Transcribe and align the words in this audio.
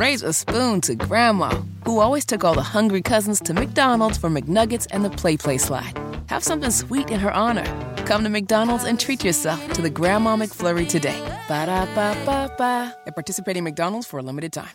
raise 0.00 0.22
a 0.22 0.32
spoon 0.32 0.80
to 0.80 0.94
Grandma, 0.94 1.50
who 1.84 2.00
always 2.00 2.24
took 2.24 2.42
all 2.42 2.54
the 2.54 2.62
hungry 2.62 3.02
cousins 3.02 3.38
to 3.38 3.52
McDonald's 3.52 4.16
for 4.16 4.30
McNuggets 4.30 4.86
and 4.90 5.04
the 5.04 5.10
PlayPlace 5.10 5.60
slide. 5.60 5.92
Have 6.30 6.42
something 6.42 6.70
sweet 6.70 7.10
in 7.10 7.20
her 7.20 7.30
honor. 7.30 7.66
Come 8.06 8.24
to 8.24 8.30
McDonald's 8.30 8.84
and 8.84 8.98
treat 8.98 9.22
yourself 9.22 9.60
to 9.74 9.82
the 9.82 9.90
Grandma 9.90 10.36
McFlurry 10.36 10.88
today. 10.88 11.20
Ba 11.48 11.66
da 11.66 11.84
ba 11.94 12.16
ba 12.24 12.50
ba. 12.56 12.96
At 13.06 13.14
participating 13.14 13.62
McDonald's 13.62 14.06
for 14.06 14.18
a 14.18 14.22
limited 14.22 14.54
time. 14.54 14.70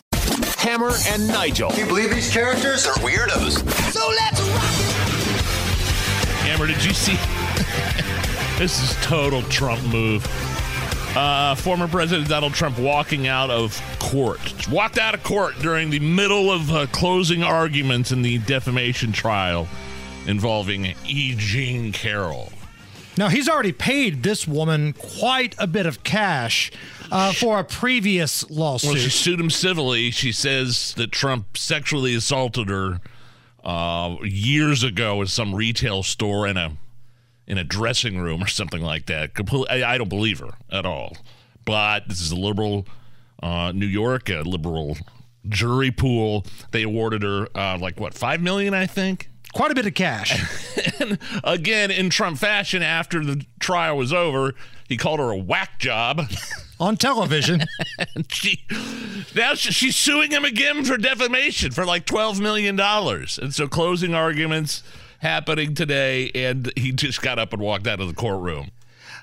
Hammer 0.58 0.92
and 1.08 1.26
Nigel. 1.26 1.70
Do 1.70 1.80
you 1.80 1.86
believe 1.86 2.10
these 2.14 2.32
characters 2.32 2.86
are 2.86 2.94
weirdos? 2.94 3.58
So 3.90 4.08
let's 4.08 4.40
rock 4.40 4.76
it. 4.78 5.42
Hammer, 6.46 6.68
did 6.68 6.84
you 6.84 6.94
see? 6.94 7.16
this 8.58 8.80
is 8.80 8.94
total 9.04 9.42
Trump 9.42 9.82
move. 9.86 10.24
Uh, 11.16 11.54
former 11.54 11.88
President 11.88 12.28
Donald 12.28 12.52
Trump 12.52 12.78
walking 12.78 13.26
out 13.26 13.48
of 13.48 13.80
court. 13.98 14.68
Walked 14.68 14.98
out 14.98 15.14
of 15.14 15.22
court 15.22 15.54
during 15.60 15.88
the 15.88 15.98
middle 15.98 16.52
of 16.52 16.70
uh, 16.70 16.86
closing 16.88 17.42
arguments 17.42 18.12
in 18.12 18.20
the 18.20 18.36
defamation 18.40 19.12
trial 19.12 19.66
involving 20.26 20.94
E. 21.06 21.34
Jean 21.34 21.90
Carroll. 21.90 22.52
Now, 23.16 23.28
he's 23.30 23.48
already 23.48 23.72
paid 23.72 24.22
this 24.22 24.46
woman 24.46 24.92
quite 24.92 25.54
a 25.56 25.66
bit 25.66 25.86
of 25.86 26.04
cash 26.04 26.70
uh, 27.10 27.32
for 27.32 27.58
a 27.58 27.64
previous 27.64 28.48
lawsuit. 28.50 28.90
Well, 28.90 28.98
she 28.98 29.08
sued 29.08 29.40
him 29.40 29.48
civilly. 29.48 30.10
She 30.10 30.32
says 30.32 30.92
that 30.98 31.12
Trump 31.12 31.56
sexually 31.56 32.14
assaulted 32.14 32.68
her 32.68 33.00
uh, 33.64 34.16
years 34.22 34.82
ago 34.82 35.22
at 35.22 35.28
some 35.28 35.54
retail 35.54 36.02
store 36.02 36.46
in 36.46 36.58
a 36.58 36.76
in 37.46 37.58
a 37.58 37.64
dressing 37.64 38.18
room 38.18 38.42
or 38.42 38.46
something 38.48 38.82
like 38.82 39.06
that. 39.06 39.34
Completely, 39.34 39.82
I, 39.82 39.94
I 39.94 39.98
don't 39.98 40.08
believe 40.08 40.38
her 40.40 40.50
at 40.70 40.84
all. 40.86 41.16
But 41.64 42.08
this 42.08 42.20
is 42.20 42.30
a 42.32 42.36
liberal 42.36 42.86
uh, 43.42 43.72
New 43.74 43.86
York, 43.86 44.28
a 44.30 44.42
liberal 44.42 44.96
jury 45.48 45.90
pool. 45.90 46.44
They 46.72 46.82
awarded 46.82 47.22
her 47.22 47.48
uh, 47.56 47.78
like 47.78 48.00
what 48.00 48.14
five 48.14 48.40
million, 48.40 48.74
I 48.74 48.86
think. 48.86 49.30
quite 49.54 49.70
a 49.70 49.74
bit 49.74 49.86
of 49.86 49.94
cash. 49.94 50.32
And 50.98 51.18
again, 51.44 51.90
in 51.90 52.08
Trump 52.08 52.38
fashion, 52.38 52.82
after 52.82 53.22
the 53.22 53.44
trial 53.60 53.98
was 53.98 54.14
over, 54.14 54.54
he 54.88 54.96
called 54.96 55.20
her 55.20 55.30
a 55.30 55.36
whack 55.36 55.78
job. 55.78 56.22
on 56.80 56.96
television. 56.96 57.62
She 58.30 58.64
now 59.34 59.54
she- 59.54 59.72
she's 59.72 59.96
suing 59.96 60.30
him 60.30 60.44
again 60.46 60.84
for 60.84 60.96
defamation 60.96 61.70
for 61.72 61.84
like 61.84 62.06
twelve 62.06 62.40
million 62.40 62.76
dollars. 62.76 63.38
And 63.38 63.54
so 63.54 63.68
closing 63.68 64.14
arguments 64.14 64.82
happening 65.26 65.74
today, 65.74 66.30
and 66.36 66.72
he 66.76 66.92
just 66.92 67.20
got 67.20 67.36
up 67.36 67.52
and 67.52 67.60
walked 67.60 67.88
out 67.88 68.00
of 68.00 68.06
the 68.06 68.14
courtroom. 68.14 68.70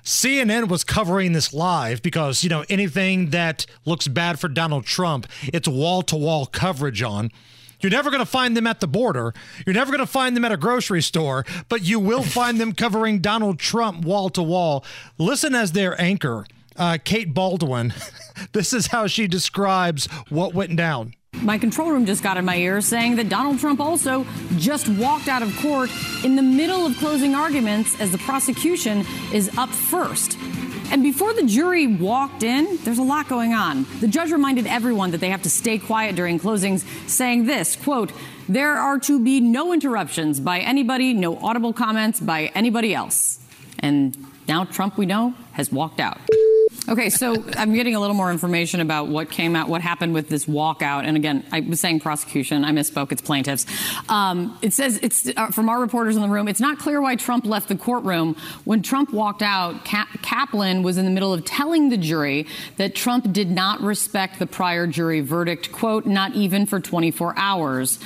CNN 0.03 0.67
was 0.67 0.83
covering 0.83 1.31
this 1.31 1.53
live 1.53 2.01
because, 2.01 2.43
you 2.43 2.49
know, 2.49 2.65
anything 2.67 3.29
that 3.29 3.65
looks 3.85 4.09
bad 4.09 4.37
for 4.37 4.49
Donald 4.49 4.83
Trump, 4.83 5.27
it's 5.41 5.65
wall 5.65 6.01
to 6.01 6.17
wall 6.17 6.45
coverage 6.45 7.01
on. 7.01 7.31
You're 7.79 7.89
never 7.89 8.09
going 8.09 8.19
to 8.19 8.25
find 8.25 8.55
them 8.57 8.67
at 8.67 8.81
the 8.81 8.87
border. 8.87 9.33
You're 9.65 9.73
never 9.73 9.91
going 9.91 10.05
to 10.05 10.11
find 10.11 10.35
them 10.35 10.43
at 10.43 10.51
a 10.51 10.57
grocery 10.57 11.01
store, 11.01 11.45
but 11.69 11.83
you 11.83 12.01
will 12.01 12.23
find 12.23 12.59
them 12.59 12.73
covering 12.73 13.19
Donald 13.19 13.57
Trump 13.57 14.03
wall 14.03 14.29
to 14.31 14.43
wall. 14.43 14.83
Listen 15.17 15.55
as 15.55 15.71
their 15.71 15.99
anchor, 16.01 16.45
uh, 16.75 16.97
Kate 17.01 17.33
Bolduan. 17.33 17.93
this 18.51 18.73
is 18.73 18.87
how 18.87 19.07
she 19.07 19.25
describes 19.25 20.07
what 20.27 20.53
went 20.53 20.75
down. 20.75 21.13
My 21.43 21.57
control 21.57 21.91
room 21.91 22.05
just 22.05 22.23
got 22.23 22.37
in 22.37 22.45
my 22.45 22.55
ear 22.55 22.79
saying 22.79 23.17
that 23.17 23.27
Donald 23.27 23.59
Trump 23.59 23.81
also 23.81 24.25
just 24.55 24.87
walked 24.87 25.27
out 25.27 25.41
of 25.41 25.53
court 25.57 25.89
in 26.23 26.37
the 26.37 26.41
middle 26.41 26.85
of 26.85 26.95
closing 26.97 27.35
arguments 27.35 27.99
as 27.99 28.13
the 28.13 28.17
prosecution 28.19 29.05
is 29.33 29.51
up 29.57 29.69
first. 29.69 30.37
And 30.89 31.03
before 31.03 31.33
the 31.33 31.43
jury 31.43 31.85
walked 31.85 32.43
in, 32.43 32.77
there's 32.83 32.99
a 32.99 33.03
lot 33.03 33.27
going 33.27 33.53
on. 33.53 33.85
The 33.99 34.07
judge 34.07 34.31
reminded 34.31 34.67
everyone 34.67 35.11
that 35.11 35.17
they 35.17 35.29
have 35.29 35.41
to 35.41 35.49
stay 35.49 35.79
quiet 35.79 36.15
during 36.15 36.39
closings, 36.39 36.85
saying 37.09 37.45
this 37.45 37.75
quote, 37.75 38.13
there 38.47 38.75
are 38.75 38.99
to 38.99 39.21
be 39.21 39.41
no 39.41 39.73
interruptions 39.73 40.39
by 40.39 40.59
anybody, 40.59 41.13
no 41.13 41.37
audible 41.37 41.73
comments 41.73 42.21
by 42.21 42.51
anybody 42.55 42.95
else. 42.95 43.39
And 43.79 44.15
now 44.47 44.63
Trump, 44.63 44.97
we 44.97 45.05
know, 45.05 45.33
has 45.53 45.71
walked 45.71 45.99
out. 45.99 46.19
Okay, 46.89 47.09
so 47.09 47.41
I'm 47.55 47.73
getting 47.73 47.95
a 47.95 47.99
little 47.99 48.15
more 48.15 48.29
information 48.29 48.81
about 48.81 49.07
what 49.07 49.29
came 49.29 49.55
out, 49.55 49.69
what 49.69 49.81
happened 49.81 50.13
with 50.13 50.27
this 50.27 50.45
walkout. 50.45 51.05
And 51.05 51.15
again, 51.15 51.45
I 51.49 51.61
was 51.61 51.79
saying 51.79 52.01
prosecution. 52.01 52.65
I 52.65 52.71
misspoke. 52.71 53.13
It's 53.13 53.21
plaintiffs. 53.21 53.65
Um, 54.09 54.57
it 54.61 54.73
says 54.73 54.99
it's 55.01 55.29
uh, 55.37 55.47
from 55.51 55.69
our 55.69 55.79
reporters 55.79 56.17
in 56.17 56.21
the 56.21 56.27
room. 56.27 56.49
It's 56.49 56.59
not 56.59 56.79
clear 56.79 56.99
why 56.99 57.15
Trump 57.15 57.45
left 57.45 57.69
the 57.69 57.77
courtroom. 57.77 58.35
When 58.65 58.81
Trump 58.81 59.13
walked 59.13 59.41
out, 59.41 59.85
Ka- 59.85 60.09
Kaplan 60.21 60.83
was 60.83 60.97
in 60.97 61.05
the 61.05 61.11
middle 61.11 61.31
of 61.31 61.45
telling 61.45 61.89
the 61.89 61.97
jury 61.97 62.47
that 62.75 62.95
Trump 62.95 63.31
did 63.31 63.49
not 63.49 63.79
respect 63.79 64.39
the 64.39 64.47
prior 64.47 64.85
jury 64.85 65.21
verdict. 65.21 65.71
"Quote: 65.71 66.05
Not 66.05 66.33
even 66.33 66.65
for 66.65 66.81
24 66.81 67.33
hours." 67.37 67.97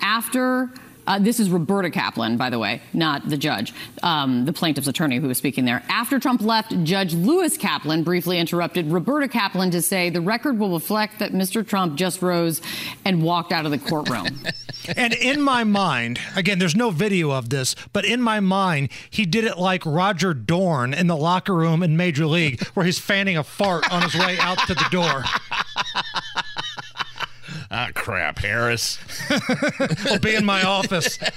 After 0.00 0.70
uh, 1.06 1.18
this 1.18 1.40
is 1.40 1.50
Roberta 1.50 1.90
Kaplan, 1.90 2.36
by 2.36 2.50
the 2.50 2.58
way, 2.58 2.82
not 2.92 3.28
the 3.28 3.36
judge, 3.36 3.72
um, 4.02 4.44
the 4.44 4.52
plaintiff's 4.52 4.88
attorney 4.88 5.18
who 5.18 5.28
was 5.28 5.38
speaking 5.38 5.64
there. 5.64 5.82
After 5.88 6.18
Trump 6.18 6.40
left, 6.42 6.84
Judge 6.84 7.14
Lewis 7.14 7.56
Kaplan 7.56 8.02
briefly 8.02 8.38
interrupted 8.38 8.90
Roberta 8.90 9.28
Kaplan 9.28 9.70
to 9.72 9.82
say 9.82 10.10
the 10.10 10.20
record 10.20 10.58
will 10.58 10.72
reflect 10.72 11.18
that 11.18 11.32
Mr. 11.32 11.66
Trump 11.66 11.96
just 11.96 12.22
rose 12.22 12.60
and 13.04 13.22
walked 13.22 13.52
out 13.52 13.64
of 13.64 13.70
the 13.70 13.78
courtroom. 13.78 14.26
And 14.96 15.14
in 15.14 15.40
my 15.40 15.64
mind, 15.64 16.20
again, 16.36 16.58
there's 16.58 16.76
no 16.76 16.90
video 16.90 17.30
of 17.30 17.48
this, 17.48 17.74
but 17.94 18.04
in 18.04 18.20
my 18.20 18.40
mind, 18.40 18.90
he 19.08 19.24
did 19.24 19.44
it 19.44 19.56
like 19.56 19.84
Roger 19.86 20.34
Dorn 20.34 20.92
in 20.92 21.06
the 21.06 21.16
locker 21.16 21.54
room 21.54 21.82
in 21.82 21.96
Major 21.96 22.26
League, 22.26 22.62
where 22.74 22.84
he's 22.84 22.98
fanning 22.98 23.38
a 23.38 23.44
fart 23.44 23.90
on 23.90 24.02
his 24.02 24.14
way 24.14 24.36
out 24.38 24.58
to 24.66 24.74
the 24.74 24.86
door. 24.90 25.24
Ah, 27.76 27.88
crap, 27.92 28.38
Harris. 28.38 29.00
I'll 30.08 30.20
be 30.20 30.36
in 30.36 30.44
my 30.44 30.62
office. 30.62 31.18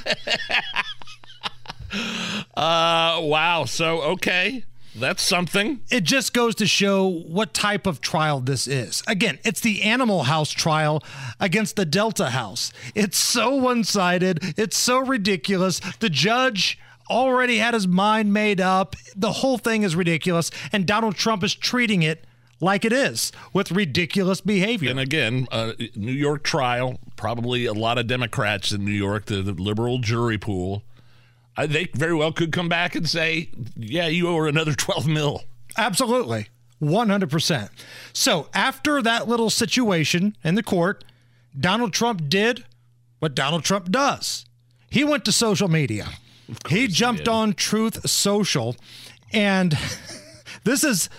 Uh, 2.56 3.20
wow. 3.22 3.64
So 3.64 4.02
okay, 4.02 4.66
that's 4.94 5.24
something. 5.24 5.80
It 5.90 6.04
just 6.04 6.34
goes 6.34 6.54
to 6.56 6.68
show 6.68 7.08
what 7.08 7.54
type 7.54 7.88
of 7.88 8.02
trial 8.02 8.42
this 8.42 8.68
is. 8.68 9.02
Again, 9.08 9.40
it's 9.46 9.62
the 9.62 9.84
Animal 9.84 10.24
House 10.24 10.52
trial 10.52 11.02
against 11.40 11.78
the 11.78 11.86
Delta 11.86 12.32
House. 12.32 12.74
It's 12.94 13.18
so 13.18 13.56
one 13.56 13.86
sided, 13.86 14.54
it's 14.58 14.78
so 14.78 15.00
ridiculous. 15.00 15.80
The 16.00 16.10
judge 16.10 16.78
already 17.10 17.60
had 17.60 17.74
his 17.74 17.88
mind 17.88 18.34
made 18.34 18.60
up. 18.60 18.98
The 19.16 19.32
whole 19.32 19.58
thing 19.58 19.84
is 19.84 19.96
ridiculous, 19.96 20.52
and 20.74 20.86
Donald 20.86 21.16
Trump 21.16 21.42
is 21.42 21.56
treating 21.56 22.04
it 22.04 22.26
like 22.60 22.86
it 22.86 22.94
is 22.94 23.32
with 23.54 23.72
ridiculous 23.72 24.42
behavior. 24.42 24.90
And 24.90 25.00
again, 25.00 25.48
uh, 25.52 25.74
New 25.96 26.12
York 26.12 26.44
trial. 26.44 27.00
Probably 27.16 27.66
a 27.66 27.74
lot 27.74 27.98
of 27.98 28.08
Democrats 28.08 28.72
in 28.72 28.86
New 28.86 28.92
York, 28.92 29.26
the, 29.26 29.42
the 29.42 29.54
liberal 29.54 30.00
jury 30.00 30.38
pool. 30.38 30.84
Uh, 31.56 31.66
they 31.66 31.86
very 31.94 32.14
well 32.14 32.32
could 32.32 32.52
come 32.52 32.70
back 32.70 32.96
and 32.96 33.10
say, 33.10 33.50
"Yeah, 33.76 34.08
you 34.08 34.28
owe 34.28 34.38
her 34.38 34.48
another 34.48 34.74
twelve 34.76 35.08
mil." 35.08 35.44
Absolutely. 35.78 36.48
100%. 36.82 37.70
So, 38.14 38.50
after 38.54 39.02
that 39.02 39.28
little 39.28 39.50
situation 39.50 40.36
in 40.44 40.56
the 40.56 40.64
court, 40.64 41.04
Donald 41.60 41.94
Trump 41.94 42.30
did 42.30 42.66
what 43.20 43.34
Donald 43.36 43.64
Trump 43.64 43.92
does. 43.92 44.46
He 44.90 45.04
went 45.04 45.26
to 45.26 45.32
social 45.32 45.68
media. 45.68 46.08
He 46.70 46.88
jumped 46.88 47.26
did. 47.26 47.30
on 47.30 47.54
Truth 47.54 48.10
Social. 48.10 48.76
And 49.34 49.78
this 50.64 50.84
is 50.84 51.10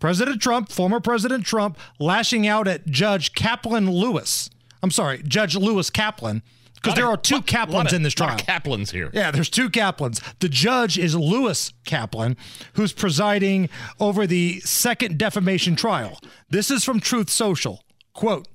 President 0.00 0.40
Trump, 0.42 0.72
former 0.72 0.98
President 0.98 1.44
Trump, 1.44 1.78
lashing 2.00 2.46
out 2.46 2.66
at 2.66 2.86
Judge 2.86 3.34
Kaplan 3.34 3.90
Lewis. 3.90 4.50
I'm 4.82 4.90
sorry, 4.90 5.22
Judge 5.22 5.54
Lewis 5.56 5.90
Kaplan, 5.90 6.42
because 6.74 6.94
there 6.94 7.06
are 7.06 7.18
two 7.18 7.36
Lot- 7.36 7.46
Kaplans 7.46 7.72
lot 7.72 7.86
of- 7.88 7.92
in 7.92 8.02
this 8.02 8.14
trial. 8.14 8.38
Kaplans 8.38 8.90
here. 8.92 9.10
Yeah, 9.12 9.30
there's 9.30 9.50
two 9.50 9.68
Kaplans. 9.68 10.20
The 10.40 10.48
judge 10.48 10.96
is 10.98 11.14
Lewis 11.14 11.72
Kaplan, 11.84 12.36
who's 12.72 12.92
presiding 12.94 13.68
over 14.00 14.26
the 14.26 14.60
second 14.60 15.18
defamation 15.18 15.76
trial. 15.76 16.18
This 16.48 16.70
is 16.70 16.82
from 16.82 16.98
Truth 16.98 17.28
Social. 17.30 17.84
Quote 18.14 18.48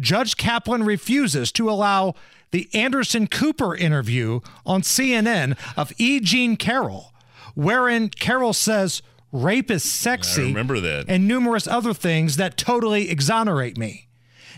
Judge 0.00 0.36
Kaplan 0.36 0.84
refuses 0.84 1.52
to 1.52 1.68
allow 1.68 2.14
the 2.50 2.70
Anderson 2.72 3.26
Cooper 3.26 3.76
interview 3.76 4.40
on 4.64 4.80
CNN 4.82 5.54
of 5.76 5.92
E. 5.98 6.20
Jean 6.20 6.56
Carroll, 6.56 7.12
wherein 7.54 8.08
Carroll 8.08 8.54
says 8.54 9.02
rape 9.32 9.70
is 9.70 9.84
sexy 9.84 10.44
remember 10.44 10.80
that. 10.80 11.04
and 11.08 11.28
numerous 11.28 11.66
other 11.66 11.92
things 11.94 12.36
that 12.36 12.56
totally 12.56 13.10
exonerate 13.10 13.76
me. 13.76 14.08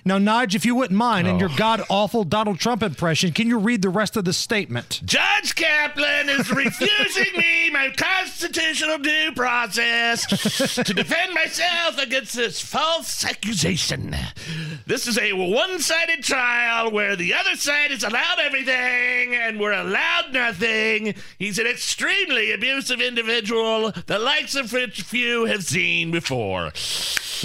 Now, 0.04 0.18
Nige, 0.18 0.54
if 0.54 0.64
you 0.64 0.74
wouldn't 0.74 0.96
mind, 0.96 1.28
in 1.28 1.38
your 1.38 1.50
oh. 1.50 1.56
god 1.56 1.82
awful 1.88 2.24
Donald 2.24 2.58
Trump 2.58 2.82
impression, 2.82 3.32
can 3.32 3.48
you 3.48 3.58
read 3.58 3.82
the 3.82 3.90
rest 3.90 4.16
of 4.16 4.24
the 4.24 4.32
statement? 4.32 5.02
Judge 5.04 5.54
Kaplan 5.54 6.28
is 6.28 6.50
refusing 6.50 7.36
me 7.36 7.70
my 7.70 7.90
constitutional 7.96 8.98
due 8.98 9.32
process 9.34 10.26
to 10.74 10.94
defend 10.94 11.34
myself 11.34 11.98
against 11.98 12.34
this 12.34 12.60
false 12.60 13.24
accusation. 13.24 14.16
This 14.86 15.06
is 15.06 15.18
a 15.18 15.32
one 15.32 15.78
sided 15.80 16.24
trial 16.24 16.90
where 16.90 17.16
the 17.16 17.34
other 17.34 17.56
side 17.56 17.90
is 17.90 18.02
allowed 18.02 18.38
everything 18.40 19.34
and 19.34 19.60
we're 19.60 19.72
allowed 19.72 20.19
nothing. 20.32 21.14
He's 21.38 21.58
an 21.58 21.66
extremely 21.66 22.52
abusive 22.52 23.00
individual, 23.00 23.92
the 24.06 24.18
likes 24.18 24.54
of 24.54 24.72
which 24.72 25.02
few 25.02 25.46
have 25.46 25.64
seen 25.64 26.10
before. 26.10 26.72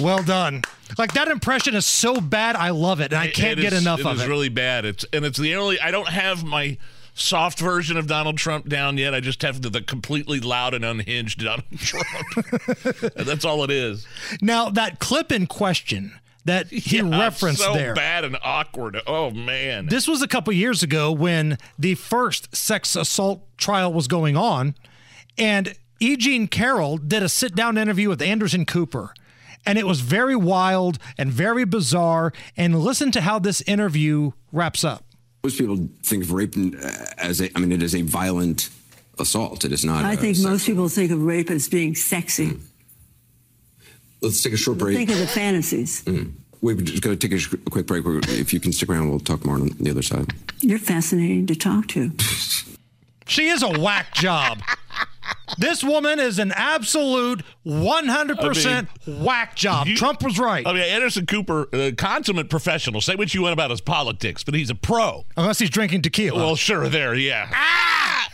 Well 0.00 0.22
done. 0.22 0.62
Like 0.98 1.14
that 1.14 1.28
impression 1.28 1.74
is 1.74 1.86
so 1.86 2.20
bad, 2.20 2.54
I 2.56 2.70
love 2.70 3.00
it, 3.00 3.12
and 3.12 3.20
I 3.20 3.28
can't 3.28 3.58
It 3.58 3.62
get 3.62 3.72
is- 3.72 3.82
enough 3.82 4.00
of 4.00 4.06
It 4.06 4.20
it. 4.20 4.22
is 4.22 4.26
really 4.28 4.48
bad. 4.48 4.84
It's 4.84 5.04
and 5.12 5.24
it's 5.24 5.38
the 5.38 5.54
only. 5.56 5.80
I 5.80 5.90
don't 5.90 6.08
have 6.08 6.44
my 6.44 6.76
soft 7.14 7.58
version 7.58 7.96
of 7.96 8.06
Donald 8.06 8.36
Trump 8.36 8.68
down 8.68 8.98
yet. 8.98 9.14
I 9.14 9.20
just 9.20 9.40
have 9.42 9.62
the, 9.62 9.70
the 9.70 9.80
completely 9.80 10.38
loud 10.38 10.74
and 10.74 10.84
unhinged 10.84 11.40
Donald 11.42 11.64
Trump. 11.78 12.06
That's 13.16 13.44
all 13.44 13.64
it 13.64 13.70
is. 13.70 14.06
now 14.42 14.68
that 14.70 14.98
clip 14.98 15.32
in 15.32 15.46
question 15.46 16.12
that 16.46 16.68
he 16.68 16.96
Yeah, 17.02 17.18
referenced 17.20 17.60
so 17.60 17.74
there. 17.74 17.94
bad 17.94 18.24
and 18.24 18.36
awkward. 18.42 19.00
Oh 19.06 19.30
man. 19.30 19.86
This 19.86 20.08
was 20.08 20.22
a 20.22 20.28
couple 20.28 20.52
years 20.54 20.82
ago 20.82 21.12
when 21.12 21.58
the 21.78 21.94
first 21.94 22.56
sex 22.56 22.96
assault 22.96 23.42
trial 23.58 23.92
was 23.92 24.08
going 24.08 24.36
on, 24.36 24.74
and 25.38 25.74
E. 26.00 26.16
Jean 26.16 26.46
Carroll 26.48 26.96
did 26.98 27.22
a 27.22 27.28
sit 27.28 27.54
down 27.54 27.76
interview 27.78 28.08
with 28.08 28.20
Anderson 28.22 28.64
Cooper. 28.66 29.12
And 29.68 29.78
it 29.78 29.86
was 29.86 30.00
very 30.00 30.36
wild 30.36 30.98
and 31.18 31.32
very 31.32 31.64
bizarre. 31.64 32.32
And 32.56 32.78
listen 32.78 33.10
to 33.12 33.20
how 33.22 33.40
this 33.40 33.62
interview 33.62 34.30
wraps 34.52 34.84
up. 34.84 35.04
Most 35.42 35.58
people 35.58 35.88
think 36.04 36.22
of 36.22 36.30
rape 36.32 36.54
uh, 36.56 36.88
as 37.18 37.40
a, 37.40 37.50
I 37.56 37.58
mean, 37.58 37.72
it 37.72 37.82
is 37.82 37.92
a 37.94 38.02
violent 38.02 38.70
assault. 39.18 39.64
It 39.64 39.72
is 39.72 39.84
not. 39.84 40.04
I 40.04 40.12
a 40.12 40.16
think 40.16 40.36
sex- 40.36 40.44
most 40.46 40.66
people 40.66 40.88
think 40.88 41.10
of 41.10 41.20
rape 41.20 41.50
as 41.50 41.68
being 41.68 41.96
sexy. 41.96 42.52
Let's 44.20 44.42
take 44.42 44.52
a 44.52 44.56
short 44.56 44.78
break. 44.78 44.96
Think 44.96 45.10
of 45.10 45.18
the 45.18 45.26
fantasies. 45.26 46.02
We're 46.62 46.74
just 46.76 47.02
going 47.02 47.16
to 47.16 47.28
take 47.28 47.36
a 47.36 47.38
sh- 47.40 47.54
quick 47.70 47.86
break. 47.86 48.02
If 48.06 48.52
you 48.52 48.60
can 48.60 48.72
stick 48.72 48.88
around, 48.88 49.10
we'll 49.10 49.20
talk 49.20 49.44
more 49.44 49.56
on 49.56 49.68
the 49.78 49.90
other 49.90 50.02
side. 50.02 50.32
You're 50.60 50.78
fascinating 50.78 51.46
to 51.48 51.54
talk 51.54 51.88
to. 51.88 52.12
She 53.28 53.48
is 53.48 53.60
a 53.64 53.80
whack 53.80 54.14
job. 54.14 54.60
This 55.58 55.82
woman 55.82 56.20
is 56.20 56.38
an 56.38 56.52
absolute 56.52 57.42
100% 57.66 58.86
whack 59.20 59.56
job. 59.56 59.88
you- 59.88 59.96
Trump 59.96 60.22
was 60.22 60.38
right. 60.38 60.66
I 60.66 60.72
mean, 60.72 60.82
Anderson 60.82 61.26
Cooper, 61.26 61.68
a 61.72 61.90
consummate 61.90 62.48
professional. 62.50 63.00
Say 63.00 63.16
what 63.16 63.34
you 63.34 63.42
want 63.42 63.52
about 63.52 63.70
his 63.70 63.80
politics, 63.80 64.44
but 64.44 64.54
he's 64.54 64.70
a 64.70 64.74
pro. 64.76 65.24
Unless 65.36 65.58
he's 65.58 65.70
drinking 65.70 66.02
tequila. 66.02 66.38
Well, 66.38 66.56
sure, 66.56 66.88
there, 66.88 67.14
yeah. 67.16 67.48
Ah! 67.52 68.28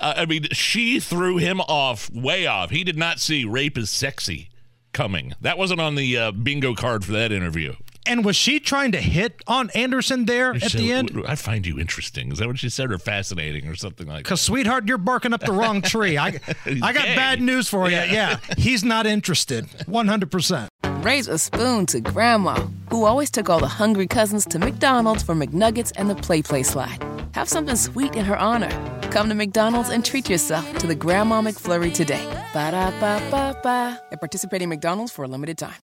Uh, 0.00 0.14
I 0.18 0.26
mean, 0.26 0.48
she 0.52 1.00
threw 1.00 1.38
him 1.38 1.60
off, 1.62 2.10
way 2.10 2.46
off. 2.46 2.68
He 2.70 2.84
did 2.84 2.98
not 2.98 3.20
see 3.20 3.44
rape 3.46 3.78
is 3.78 3.88
sexy 3.90 4.50
coming. 4.94 5.34
That 5.42 5.58
wasn't 5.58 5.80
on 5.80 5.94
the 5.96 6.16
uh, 6.16 6.32
bingo 6.32 6.74
card 6.74 7.04
for 7.04 7.12
that 7.12 7.30
interview. 7.32 7.74
and 8.06 8.24
was 8.24 8.36
she 8.36 8.60
trying 8.60 8.92
to 8.92 9.00
hit 9.00 9.42
on 9.46 9.70
Anderson 9.70 10.24
there 10.26 10.54
at 10.54 10.70
So, 10.70 10.78
the 10.78 10.92
end? 10.92 11.22
I 11.28 11.34
find 11.36 11.66
you 11.66 11.78
interesting. 11.78 12.30
Is 12.32 12.38
that 12.38 12.46
what 12.46 12.58
she 12.58 12.68
said, 12.68 12.90
or 12.92 12.98
fascinating, 12.98 13.66
or 13.66 13.74
something 13.74 14.06
like 14.06 14.18
that? 14.18 14.22
Because, 14.24 14.40
sweetheart, 14.40 14.86
you're 14.88 14.98
barking 14.98 15.32
up 15.34 15.40
the 15.40 15.52
wrong 15.52 15.80
tree. 15.92 16.16
I, 16.18 16.38
I 16.66 16.92
got 16.92 17.04
gay. 17.04 17.14
bad 17.16 17.40
news 17.42 17.68
for 17.68 17.88
you. 17.90 17.96
Yeah, 17.96 18.38
he's 18.58 18.84
not 18.84 19.06
interested. 19.06 19.66
100%. 19.88 20.68
Raise 21.02 21.28
a 21.28 21.38
spoon 21.38 21.86
to 21.86 22.00
Grandma, 22.00 22.54
who 22.90 23.04
always 23.04 23.30
took 23.30 23.48
all 23.50 23.58
the 23.60 23.66
hungry 23.68 24.06
cousins 24.06 24.44
to 24.46 24.58
McDonald's 24.58 25.22
for 25.22 25.34
McNuggets 25.34 25.92
and 25.96 26.08
the 26.08 26.14
PlayPlace 26.14 26.66
slide. 26.66 27.02
Have 27.34 27.48
something 27.48 27.76
sweet 27.76 28.14
in 28.16 28.24
her 28.24 28.36
honor. 28.38 28.70
Come 29.10 29.28
to 29.28 29.34
McDonald's 29.34 29.88
and 29.90 30.04
treat 30.04 30.28
yourself 30.30 30.78
to 30.78 30.86
the 30.86 30.94
Grandma 30.94 31.40
McFlurry 31.42 31.92
today. 31.92 32.24
Ba 32.54 32.70
da 32.70 32.94
ba 33.02 33.18
ba 33.34 33.50
ba. 33.64 33.98
At 34.12 34.20
participating 34.20 34.68
McDonald's 34.68 35.10
for 35.10 35.24
a 35.24 35.28
limited 35.28 35.58
time. 35.58 35.82